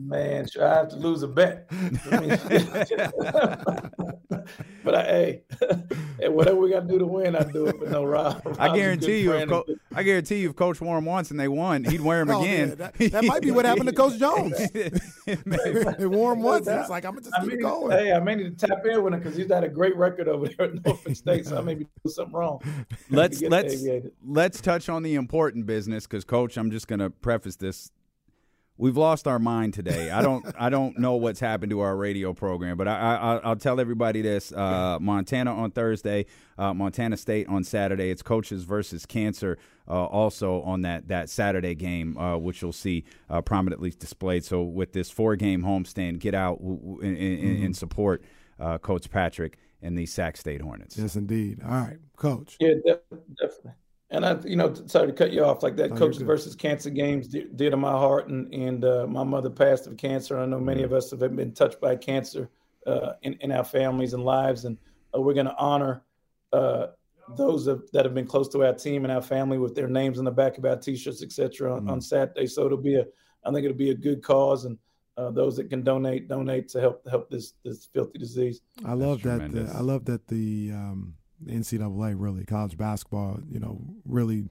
Man, 0.00 0.48
sure, 0.48 0.66
I 0.66 0.76
have 0.76 0.88
to 0.88 0.96
lose 0.96 1.22
a 1.22 1.28
bet. 1.28 1.68
but 4.84 4.94
I, 4.94 5.02
hey, 5.02 5.42
whatever 6.28 6.56
we 6.56 6.70
got 6.70 6.80
to 6.80 6.88
do 6.88 6.98
to 6.98 7.06
win, 7.06 7.36
I 7.36 7.44
do 7.44 7.66
it. 7.66 7.78
But 7.78 7.90
no, 7.90 8.04
Rob. 8.04 8.56
I 8.58 8.74
guarantee 8.74 9.20
you, 9.20 9.32
if 9.32 9.48
Co- 9.48 9.64
I 9.94 10.02
guarantee 10.02 10.40
you, 10.40 10.50
if 10.50 10.56
Coach 10.56 10.80
wore 10.80 10.96
them 10.96 11.04
once 11.04 11.30
and 11.30 11.38
they 11.38 11.48
won, 11.48 11.84
he'd 11.84 12.00
wear 12.00 12.24
them 12.24 12.36
oh, 12.36 12.42
again. 12.42 12.74
that, 12.76 12.94
that, 12.94 13.24
might 13.24 13.42
be 13.42 13.50
what 13.50 13.64
happened 13.64 13.88
to 13.88 13.94
Coach 13.94 14.18
Jones. 14.18 14.56
they 14.72 16.06
wore 16.06 16.34
them 16.34 16.42
once. 16.42 16.66
It's 16.66 16.90
like 16.90 17.04
I'm 17.04 17.12
gonna 17.12 17.22
just 17.22 17.34
I 17.36 17.40
keep 17.40 17.52
mean, 17.52 17.60
going. 17.60 17.96
Hey, 17.96 18.12
I 18.12 18.20
may 18.20 18.34
need 18.34 18.58
to 18.58 18.66
tap 18.66 18.84
in 18.84 19.02
with 19.02 19.14
him 19.14 19.20
because 19.20 19.36
he's 19.36 19.50
had 19.50 19.64
a 19.64 19.68
great 19.68 19.96
record 19.96 20.28
over 20.28 20.48
there 20.48 20.66
at 20.66 20.84
Norfolk 20.84 21.16
State. 21.16 21.46
So 21.46 21.58
I 21.58 21.60
may 21.60 21.74
be 21.74 21.84
doing 21.84 22.12
something 22.14 22.34
wrong. 22.34 22.60
Let's 23.10 23.40
let's 23.42 23.84
let's 24.24 24.60
touch 24.60 24.88
on 24.88 25.02
the 25.02 25.14
important 25.14 25.66
business 25.66 26.06
because, 26.06 26.24
Coach, 26.24 26.56
I'm 26.56 26.70
just 26.70 26.88
gonna 26.88 27.10
preface 27.10 27.56
this 27.56 27.90
we've 28.76 28.96
lost 28.96 29.26
our 29.26 29.38
mind 29.38 29.74
today. 29.74 30.10
I 30.10 30.22
don't 30.22 30.44
I 30.58 30.68
don't 30.70 30.98
know 30.98 31.14
what's 31.14 31.40
happened 31.40 31.70
to 31.70 31.80
our 31.80 31.96
radio 31.96 32.32
program, 32.32 32.76
but 32.76 32.88
I, 32.88 33.40
I 33.42 33.48
will 33.48 33.56
tell 33.56 33.80
everybody 33.80 34.22
this: 34.22 34.52
uh, 34.52 34.98
Montana 35.00 35.54
on 35.54 35.70
Thursday, 35.70 36.26
uh, 36.58 36.74
Montana 36.74 37.16
State 37.16 37.48
on 37.48 37.64
Saturday. 37.64 38.10
It's 38.10 38.22
coaches 38.22 38.64
versus 38.64 39.06
cancer. 39.06 39.58
Uh, 39.88 40.04
also 40.04 40.62
on 40.62 40.82
that 40.82 41.08
that 41.08 41.28
Saturday 41.28 41.74
game, 41.74 42.16
uh, 42.16 42.36
which 42.36 42.62
you'll 42.62 42.72
see 42.72 43.04
uh, 43.28 43.40
prominently 43.42 43.90
displayed. 43.90 44.44
So 44.44 44.62
with 44.62 44.92
this 44.92 45.10
four 45.10 45.34
game 45.36 45.62
homestand, 45.62 46.20
get 46.20 46.34
out 46.34 46.60
and, 46.60 47.00
mm-hmm. 47.00 47.72
support 47.72 48.22
uh, 48.60 48.78
Coach 48.78 49.10
Patrick 49.10 49.58
and 49.82 49.98
the 49.98 50.06
Sac 50.06 50.36
State 50.36 50.60
Hornets. 50.60 50.96
Yes, 50.96 51.16
indeed. 51.16 51.60
All 51.64 51.70
right, 51.70 51.98
Coach. 52.16 52.56
Yeah, 52.60 52.74
definitely. 52.86 53.72
And 54.12 54.26
I, 54.26 54.38
you 54.44 54.56
know, 54.56 54.74
sorry 54.86 55.06
to 55.06 55.12
cut 55.14 55.32
you 55.32 55.42
off 55.42 55.62
like 55.62 55.74
that. 55.76 55.92
Oh, 55.92 55.96
Coaches 55.96 56.20
versus 56.20 56.54
Cancer 56.54 56.90
games 56.90 57.28
did, 57.28 57.56
did 57.56 57.72
in 57.72 57.80
my 57.80 57.92
heart, 57.92 58.28
and 58.28 58.52
and 58.52 58.84
uh, 58.84 59.06
my 59.06 59.24
mother 59.24 59.48
passed 59.48 59.86
of 59.86 59.96
cancer. 59.96 60.38
I 60.38 60.44
know 60.44 60.60
many 60.60 60.82
of 60.82 60.92
us 60.92 61.10
have 61.10 61.20
been 61.20 61.52
touched 61.52 61.80
by 61.80 61.96
cancer 61.96 62.50
uh, 62.86 63.14
in 63.22 63.34
in 63.40 63.50
our 63.50 63.64
families 63.64 64.12
and 64.12 64.22
lives, 64.22 64.66
and 64.66 64.76
uh, 65.16 65.20
we're 65.20 65.32
going 65.32 65.46
to 65.46 65.56
honor 65.56 66.02
uh, 66.52 66.88
those 67.38 67.66
of, 67.66 67.90
that 67.92 68.04
have 68.04 68.12
been 68.12 68.26
close 68.26 68.50
to 68.50 68.62
our 68.66 68.74
team 68.74 69.04
and 69.04 69.12
our 69.12 69.22
family 69.22 69.56
with 69.56 69.74
their 69.74 69.88
names 69.88 70.18
on 70.18 70.26
the 70.26 70.30
back 70.30 70.58
of 70.58 70.66
our 70.66 70.76
T-shirts, 70.76 71.22
etc. 71.22 71.74
On, 71.74 71.86
mm 71.86 71.90
on, 71.90 72.00
Saturday. 72.02 72.46
So 72.46 72.66
it'll 72.66 72.76
be 72.76 72.96
a, 72.96 73.06
I 73.46 73.50
think 73.50 73.64
it'll 73.64 73.76
be 73.78 73.92
a 73.92 73.94
good 73.94 74.22
cause, 74.22 74.66
and 74.66 74.76
uh, 75.16 75.30
those 75.30 75.56
that 75.56 75.70
can 75.70 75.82
donate, 75.82 76.28
donate 76.28 76.68
to 76.68 76.80
help 76.82 77.08
help 77.08 77.30
this 77.30 77.54
this 77.64 77.86
filthy 77.86 78.18
disease. 78.18 78.60
I 78.84 78.92
love 78.92 79.22
That's 79.22 79.40
that. 79.40 79.52
The, 79.52 79.72
I 79.74 79.80
love 79.80 80.04
that 80.04 80.28
the. 80.28 80.72
Um 80.74 81.14
NCAA 81.46 82.14
really 82.16 82.44
college 82.44 82.76
basketball, 82.76 83.40
you 83.50 83.58
know, 83.58 83.80
really 84.04 84.44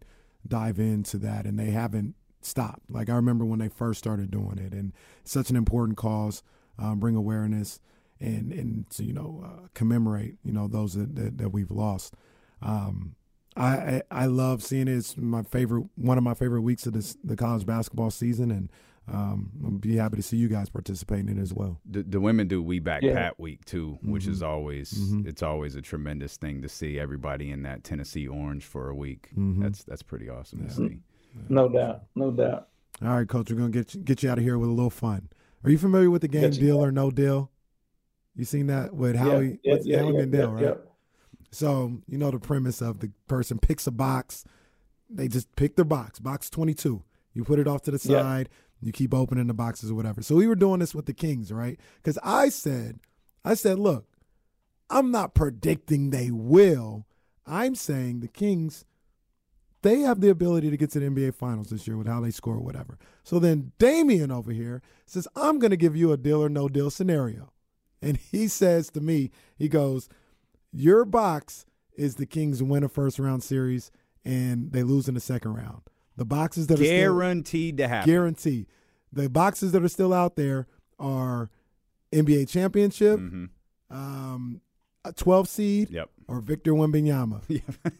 dive 0.47 0.79
into 0.79 1.17
that, 1.19 1.45
and 1.45 1.59
they 1.59 1.71
haven't 1.71 2.15
stopped. 2.41 2.89
Like 2.89 3.09
I 3.09 3.13
remember 3.13 3.45
when 3.45 3.59
they 3.59 3.69
first 3.69 3.99
started 3.99 4.31
doing 4.31 4.57
it, 4.57 4.73
and 4.73 4.93
such 5.23 5.49
an 5.49 5.55
important 5.55 5.97
cause, 5.97 6.43
um, 6.77 6.99
bring 6.99 7.15
awareness, 7.15 7.79
and 8.19 8.51
and 8.51 8.89
to 8.91 9.03
you 9.03 9.13
know 9.13 9.43
uh, 9.45 9.67
commemorate 9.73 10.35
you 10.43 10.51
know 10.51 10.67
those 10.67 10.93
that, 10.93 11.15
that, 11.15 11.37
that 11.37 11.49
we've 11.49 11.71
lost. 11.71 12.15
Um, 12.61 13.15
I, 13.55 13.65
I, 13.65 14.01
I 14.11 14.25
love 14.27 14.63
seeing 14.63 14.87
it. 14.87 14.95
It's 14.95 15.17
my 15.17 15.43
favorite 15.43 15.85
one 15.95 16.17
of 16.17 16.23
my 16.23 16.33
favorite 16.33 16.61
weeks 16.61 16.85
of 16.85 16.93
this 16.93 17.17
the 17.23 17.35
college 17.35 17.65
basketball 17.65 18.11
season, 18.11 18.51
and 18.51 18.69
um, 19.11 19.51
I'll 19.63 19.71
be 19.71 19.97
happy 19.97 20.15
to 20.17 20.21
see 20.23 20.37
you 20.37 20.47
guys 20.47 20.69
participating 20.69 21.27
in 21.29 21.37
it 21.37 21.41
as 21.41 21.53
well. 21.53 21.79
The, 21.85 22.03
the 22.03 22.19
women 22.19 22.47
do 22.47 22.61
We 22.63 22.79
Back 22.79 23.01
Yeah. 23.03 23.13
Pat 23.13 23.39
Week 23.39 23.63
too, 23.65 23.99
which 24.03 24.23
Mm-hmm. 24.23 24.31
is 24.31 24.43
always 24.43 25.13
it's 25.25 25.43
always 25.43 25.75
a 25.75 25.81
tremendous 25.81 26.37
thing 26.37 26.61
to 26.61 26.69
see 26.69 26.99
everybody 26.99 27.51
in 27.51 27.63
that 27.63 27.83
Tennessee 27.83 28.27
orange 28.27 28.63
for 28.65 28.89
a 28.89 28.95
week. 28.95 29.29
Mm-hmm. 29.37 29.61
That's 29.63 29.83
that's 29.83 30.03
pretty 30.03 30.29
awesome 30.29 30.67
to 30.67 30.73
see. 30.73 30.99
No 31.49 31.67
doubt, 31.69 32.03
no 32.15 32.31
doubt. 32.31 32.67
All 33.01 33.09
right, 33.15 33.27
coach, 33.27 33.49
we're 33.49 33.57
gonna 33.57 33.69
get 33.69 33.93
you, 33.95 34.01
get 34.01 34.21
you 34.23 34.29
out 34.29 34.37
of 34.37 34.43
here 34.43 34.57
with 34.57 34.69
a 34.69 34.73
little 34.73 34.89
fun. 34.89 35.29
Are 35.63 35.69
you 35.69 35.77
familiar 35.77 36.09
with 36.09 36.21
the 36.21 36.27
game 36.27 36.51
deal 36.51 36.79
out. 36.79 36.87
or 36.87 36.91
no 36.91 37.11
deal? 37.11 37.51
You 38.35 38.45
seen 38.45 38.67
that 38.67 38.93
with 38.93 39.15
Howie, 39.15 39.59
with 39.65 39.91
Howie 39.93 40.13
Mandel, 40.13 40.51
right? 40.53 40.77
So 41.51 41.97
you 42.07 42.17
know 42.17 42.31
the 42.31 42.39
premise 42.39 42.81
of 42.81 42.99
the 42.99 43.11
person 43.27 43.59
picks 43.59 43.85
a 43.87 43.91
box. 43.91 44.45
They 45.09 45.27
just 45.27 45.53
pick 45.57 45.75
their 45.75 45.83
box, 45.85 46.19
box 46.19 46.49
twenty 46.49 46.73
two. 46.73 47.03
You 47.33 47.43
put 47.43 47.59
it 47.59 47.67
off 47.67 47.81
to 47.83 47.91
the 47.91 47.99
Yeah. 48.09 48.21
side. 48.21 48.49
You 48.81 48.91
keep 48.91 49.13
opening 49.13 49.47
the 49.47 49.53
boxes 49.53 49.91
or 49.91 49.95
whatever. 49.95 50.21
So 50.21 50.35
we 50.35 50.47
were 50.47 50.55
doing 50.55 50.79
this 50.79 50.95
with 50.95 51.05
the 51.05 51.13
Kings, 51.13 51.51
right? 51.51 51.79
Because 51.97 52.17
I 52.23 52.49
said, 52.49 52.99
I 53.45 53.53
said, 53.53 53.79
look, 53.79 54.05
I'm 54.89 55.11
not 55.11 55.35
predicting 55.35 56.09
they 56.09 56.31
will. 56.31 57.05
I'm 57.45 57.75
saying 57.75 58.19
the 58.19 58.27
Kings, 58.27 58.85
they 59.83 59.99
have 59.99 60.21
the 60.21 60.29
ability 60.29 60.69
to 60.69 60.77
get 60.77 60.91
to 60.91 60.99
the 60.99 61.07
NBA 61.07 61.35
Finals 61.35 61.69
this 61.69 61.87
year 61.87 61.97
with 61.97 62.07
how 62.07 62.21
they 62.21 62.31
score 62.31 62.55
or 62.55 62.61
whatever. 62.61 62.97
So 63.23 63.39
then 63.39 63.71
Damian 63.77 64.31
over 64.31 64.51
here 64.51 64.81
says, 65.05 65.27
I'm 65.35 65.59
going 65.59 65.71
to 65.71 65.77
give 65.77 65.95
you 65.95 66.11
a 66.11 66.17
deal 66.17 66.43
or 66.43 66.49
no 66.49 66.67
deal 66.67 66.89
scenario. 66.89 67.51
And 68.01 68.17
he 68.31 68.47
says 68.47 68.89
to 68.91 69.01
me, 69.01 69.31
he 69.55 69.69
goes, 69.69 70.09
Your 70.71 71.05
box 71.05 71.65
is 71.95 72.15
the 72.15 72.25
Kings 72.25 72.63
win 72.63 72.83
a 72.83 72.89
first 72.89 73.19
round 73.19 73.43
series 73.43 73.91
and 74.23 74.71
they 74.71 74.83
lose 74.83 75.07
in 75.07 75.13
the 75.13 75.19
second 75.19 75.53
round. 75.53 75.81
The 76.17 76.25
boxes 76.25 76.67
that 76.67 76.79
are 76.79 76.83
Guaranteed 76.83 77.77
to 77.77 77.87
happen. 77.87 78.09
guarantee. 78.09 78.67
The 79.13 79.29
boxes 79.29 79.71
that 79.71 79.83
are 79.83 79.87
still 79.87 80.13
out 80.13 80.35
there 80.35 80.67
are 80.99 81.49
NBA 82.13 82.49
championship, 82.49 83.19
hmm 83.19 83.45
um, 83.89 84.61
a 85.03 85.11
12 85.11 85.49
seed, 85.49 85.89
Yep. 85.89 86.09
or 86.27 86.39
Victor 86.41 86.71
Wembanyama. 86.73 87.41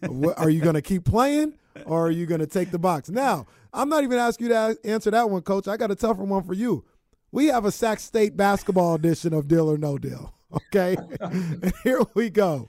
What- 0.07 0.37
are 0.39 0.49
you 0.49 0.61
going 0.61 0.75
to 0.75 0.81
keep 0.81 1.03
playing 1.03 1.53
or 1.85 2.07
are 2.07 2.11
you 2.11 2.25
going 2.25 2.39
to 2.41 2.47
take 2.47 2.71
the 2.71 2.79
box? 2.79 3.09
Now, 3.09 3.45
I'm 3.73 3.89
not 3.89 4.03
even 4.03 4.17
asking 4.17 4.47
you 4.47 4.53
to 4.53 4.77
answer 4.85 5.11
that 5.11 5.29
one, 5.29 5.41
coach. 5.41 5.67
I 5.67 5.75
got 5.77 5.91
a 5.91 5.95
tougher 5.95 6.23
one 6.23 6.43
for 6.43 6.53
you. 6.53 6.85
We 7.31 7.47
have 7.47 7.65
a 7.65 7.71
Sac 7.71 7.99
State 7.99 8.37
basketball 8.37 8.95
edition 8.95 9.33
of 9.33 9.47
Deal 9.47 9.69
or 9.69 9.77
No 9.77 9.97
Deal. 9.97 10.33
Okay? 10.53 10.97
here 11.85 12.01
we 12.13 12.29
go. 12.29 12.67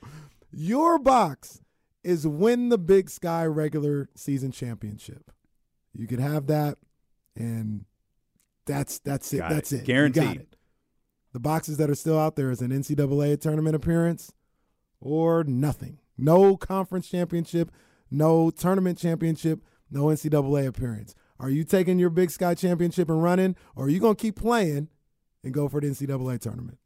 Your 0.53 0.97
box 0.99 1.59
is 2.03 2.27
win 2.27 2.69
the 2.69 2.77
Big 2.77 3.09
Sky 3.09 3.45
regular 3.45 4.09
season 4.15 4.51
championship. 4.51 5.31
You 5.93 6.07
could 6.07 6.19
have 6.19 6.47
that, 6.47 6.77
and 7.35 7.85
that's 8.65 8.99
that's 8.99 9.31
it. 9.33 9.37
Got 9.39 9.51
it. 9.51 9.55
that's 9.55 9.71
it. 9.71 9.77
Got 9.79 9.85
Guaranteed. 9.85 10.41
it. 10.41 10.55
The 11.33 11.39
boxes 11.39 11.77
that 11.77 11.89
are 11.89 11.95
still 11.95 12.19
out 12.19 12.35
there 12.35 12.51
is 12.51 12.61
an 12.61 12.71
NCAA 12.71 13.39
tournament 13.41 13.75
appearance 13.75 14.31
or 14.99 15.43
nothing. 15.43 15.99
No 16.17 16.55
conference 16.57 17.09
championship, 17.09 17.71
no 18.11 18.51
tournament 18.51 18.97
championship, 18.99 19.61
no 19.89 20.05
NCAA 20.05 20.67
appearance. 20.67 21.15
Are 21.39 21.49
you 21.49 21.63
taking 21.63 21.99
your 21.99 22.11
Big 22.11 22.29
Sky 22.29 22.53
championship 22.53 23.09
and 23.09 23.21
running, 23.21 23.55
or 23.75 23.85
are 23.85 23.89
you 23.89 23.99
going 23.99 24.15
to 24.15 24.21
keep 24.21 24.35
playing 24.35 24.89
and 25.43 25.53
go 25.53 25.67
for 25.67 25.81
the 25.81 25.87
NCAA 25.87 26.39
tournament? 26.39 26.77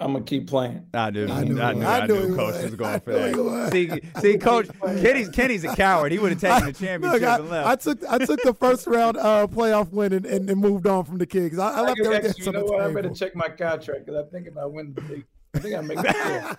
I'm 0.00 0.12
gonna 0.12 0.24
keep 0.24 0.48
playing. 0.48 0.86
I 0.92 1.10
knew. 1.10 1.28
I 1.28 1.30
I 1.38 1.44
knew 1.44 1.54
knew. 1.54 1.60
it. 1.60 1.64
I 1.64 1.98
I 2.00 2.06
knew, 2.06 2.28
knew 2.28 2.36
Coach 2.36 2.54
was. 2.54 2.64
was 2.64 2.74
going 2.74 2.94
I 2.94 2.98
for 2.98 3.10
knew 3.12 3.16
it 3.18 3.36
was. 3.36 3.70
that. 3.70 3.72
See, 3.72 4.20
see, 4.32 4.38
Coach 4.38 4.68
Kenny's 4.82 5.28
Kenny's 5.28 5.62
a 5.64 5.74
coward. 5.76 6.10
He 6.10 6.18
would 6.18 6.32
have 6.32 6.40
taken 6.40 6.66
the 6.66 6.72
championship 6.72 7.12
Look, 7.20 7.22
I, 7.22 7.36
and 7.36 7.48
left. 7.48 7.68
I 7.68 7.76
took 7.76 8.04
I 8.10 8.18
took 8.18 8.42
the 8.42 8.54
first 8.54 8.88
round 8.88 9.16
uh, 9.16 9.46
playoff 9.46 9.92
win 9.92 10.12
and, 10.12 10.26
and, 10.26 10.50
and 10.50 10.60
moved 10.60 10.88
on 10.88 11.04
from 11.04 11.18
the 11.18 11.26
Kings. 11.26 11.58
I, 11.60 11.74
I 11.74 11.80
left 11.82 12.00
I 12.00 12.14
actually, 12.16 12.44
you 12.44 12.52
know 12.52 12.58
the 12.60 12.64
what? 12.72 12.80
I 12.80 12.92
better 12.92 13.10
check 13.10 13.36
my 13.36 13.48
contract 13.48 14.06
because 14.06 14.26
I 14.26 14.28
think 14.30 14.48
if 14.48 14.56
I 14.56 14.66
win 14.66 14.94
the 14.94 15.00
league, 15.02 15.26
I 15.54 15.58
think 15.60 15.76
I 15.76 15.80
make 15.82 15.98
the 15.98 16.58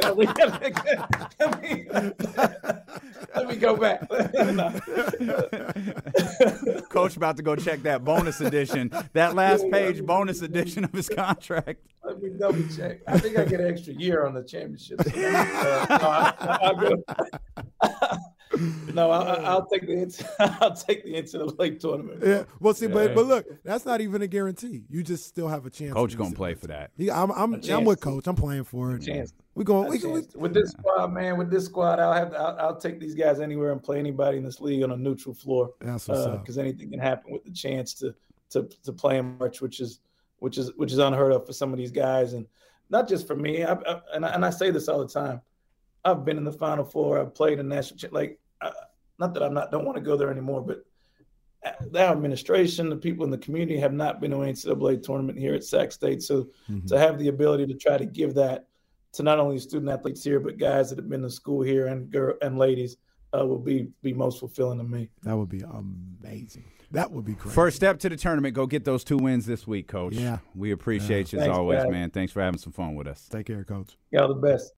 let, 1.38 1.62
me, 1.62 1.84
let 3.34 3.48
me 3.48 3.56
go 3.56 3.76
back. 3.76 4.08
Coach 6.88 7.16
about 7.16 7.36
to 7.36 7.42
go 7.42 7.54
check 7.56 7.82
that 7.82 8.02
bonus 8.04 8.40
edition, 8.40 8.90
that 9.12 9.34
last 9.34 9.70
page 9.70 10.02
bonus 10.04 10.40
edition 10.40 10.84
of 10.84 10.92
his 10.92 11.08
contract. 11.10 11.80
Let 12.40 12.54
me 12.54 12.62
double 12.62 12.76
check. 12.76 13.00
I 13.06 13.18
think 13.18 13.38
I 13.38 13.44
get 13.44 13.60
an 13.60 13.68
extra 13.68 13.92
year 13.94 14.24
on 14.26 14.34
the 14.34 14.42
championship. 14.42 15.02
So, 15.02 15.10
uh, 15.10 15.86
no, 15.90 16.08
I, 16.08 16.58
I'll 16.62 16.76
go. 16.76 17.04
no, 18.94 19.10
I, 19.10 19.18
I- 19.34 19.42
I'll 19.44 19.66
take 19.66 19.82
the 19.86 19.94
NC- 19.94 20.26
I'll 20.60 20.74
take 20.74 21.04
the 21.04 21.14
NCAA 21.14 21.78
tournament. 21.78 22.22
Yeah, 22.24 22.44
well, 22.58 22.74
see, 22.74 22.86
but 22.86 23.10
Yeah. 23.10 23.14
but 23.14 23.26
look, 23.26 23.46
that's 23.64 23.84
not 23.86 24.00
even 24.00 24.22
a 24.22 24.26
guarantee. 24.26 24.82
You 24.88 25.02
just 25.02 25.26
still 25.26 25.48
have 25.48 25.66
a 25.66 25.70
chance. 25.70 25.92
Coach 25.92 26.16
gonna 26.16 26.34
play 26.34 26.54
for 26.54 26.66
that. 26.68 26.90
Yeah, 26.96 27.20
I'm 27.22 27.30
I'm, 27.32 27.60
I'm 27.70 27.84
with 27.84 28.00
Coach. 28.00 28.26
I'm 28.26 28.36
playing 28.36 28.64
for 28.64 28.94
it. 28.94 29.02
chance. 29.02 29.32
We 29.54 29.64
going. 29.64 29.88
We, 29.88 30.02
A 30.02 30.08
we, 30.08 30.20
chance. 30.22 30.34
with 30.34 30.54
this 30.54 30.70
squad, 30.70 31.12
man. 31.12 31.36
With 31.38 31.50
this 31.50 31.66
squad, 31.66 32.00
I'll 32.00 32.12
have 32.12 32.30
to, 32.30 32.38
I'll, 32.40 32.58
I'll 32.68 32.76
take 32.80 32.98
these 33.00 33.14
guys 33.14 33.40
anywhere 33.40 33.72
and 33.72 33.82
play 33.82 33.98
anybody 33.98 34.38
in 34.38 34.44
this 34.44 34.60
league 34.60 34.82
on 34.82 34.90
a 34.92 34.96
neutral 34.96 35.34
floor 35.34 35.70
that's 35.80 36.08
what's 36.08 36.20
up. 36.20 36.40
because 36.42 36.58
anything 36.58 36.90
can 36.90 37.00
happen 37.00 37.32
with 37.32 37.44
the 37.44 37.52
chance 37.52 37.94
to 37.94 38.14
to 38.50 38.68
to 38.84 38.92
play 38.92 39.18
in 39.18 39.38
March, 39.38 39.60
which 39.60 39.80
is 39.80 40.00
which 40.40 40.58
is 40.58 40.72
which 40.76 40.92
is 40.92 40.98
unheard 40.98 41.32
of 41.32 41.46
for 41.46 41.52
some 41.52 41.72
of 41.72 41.78
these 41.78 41.92
guys, 41.92 42.32
and 42.32 42.46
not 42.90 43.08
just 43.08 43.26
for 43.26 43.36
me. 43.36 43.62
I, 43.64 43.72
I, 43.72 44.00
and 44.14 44.26
I, 44.26 44.28
and 44.34 44.44
I 44.44 44.50
say 44.50 44.70
this 44.70 44.88
all 44.88 44.98
the 44.98 45.08
time. 45.08 45.40
I've 46.04 46.24
been 46.24 46.36
in 46.38 46.44
the 46.44 46.52
Final 46.52 46.84
Four. 46.84 47.20
I've 47.20 47.34
played 47.34 47.58
in 47.58 47.68
national. 47.68 48.12
Like, 48.12 48.38
I, 48.60 48.72
not 49.18 49.32
that 49.34 49.42
I'm 49.42 49.54
not 49.54 49.70
don't 49.70 49.84
want 49.84 49.96
to 49.96 50.02
go 50.02 50.16
there 50.16 50.30
anymore, 50.30 50.62
but 50.62 50.82
the 51.90 52.00
administration, 52.00 52.88
the 52.88 52.96
people 52.96 53.24
in 53.24 53.30
the 53.30 53.38
community 53.38 53.78
have 53.78 53.92
not 53.92 54.18
been 54.20 54.30
to 54.30 54.40
an 54.40 54.52
NCAA 54.54 55.02
tournament 55.02 55.38
here 55.38 55.54
at 55.54 55.62
Sac 55.62 55.92
State. 55.92 56.22
So 56.22 56.48
Mhm. 56.70 56.86
to 56.88 56.98
have 56.98 57.18
the 57.18 57.28
ability 57.28 57.66
to 57.66 57.74
try 57.74 57.98
to 57.98 58.06
give 58.06 58.34
that 58.34 58.66
to 59.12 59.22
not 59.22 59.38
only 59.38 59.58
student 59.58 59.90
athletes 59.90 60.24
here, 60.24 60.40
but 60.40 60.56
guys 60.56 60.88
that 60.88 60.98
have 60.98 61.08
been 61.08 61.22
to 61.22 61.30
school 61.30 61.62
here 61.62 61.88
and 61.88 62.10
girl 62.10 62.34
and 62.42 62.58
ladies 62.58 62.96
uh, 63.38 63.44
will 63.46 63.58
be 63.58 63.88
be 64.02 64.12
most 64.14 64.40
fulfilling 64.40 64.78
to 64.78 64.84
me. 64.84 65.10
That 65.22 65.36
would 65.36 65.48
be 65.50 65.60
amazing. 65.60 66.64
That 66.92 67.12
would 67.12 67.24
be 67.24 67.34
great. 67.34 67.54
First 67.54 67.76
step 67.76 68.00
to 68.00 68.08
the 68.08 68.16
tournament. 68.16 68.54
Go 68.54 68.66
get 68.66 68.84
those 68.84 69.04
two 69.04 69.16
wins 69.16 69.46
this 69.46 69.66
week, 69.66 69.86
Coach. 69.86 70.14
Yeah. 70.14 70.38
We 70.54 70.72
appreciate 70.72 71.32
you 71.32 71.38
as 71.38 71.44
Thanks, 71.44 71.56
always, 71.58 71.82
guys. 71.84 71.90
man. 71.92 72.10
Thanks 72.10 72.32
for 72.32 72.42
having 72.42 72.58
some 72.58 72.72
fun 72.72 72.94
with 72.96 73.06
us. 73.06 73.28
Take 73.30 73.46
care, 73.46 73.62
Coach. 73.64 73.96
Y'all 74.10 74.28
the 74.28 74.34
best. 74.34 74.72